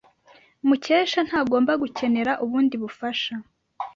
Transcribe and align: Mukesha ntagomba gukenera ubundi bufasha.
Mukesha 0.67 1.19
ntagomba 1.27 1.71
gukenera 1.81 2.31
ubundi 2.43 2.75
bufasha. 2.83 3.33